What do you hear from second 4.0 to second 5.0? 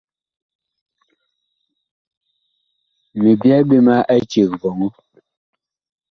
eceg vɔŋɔ.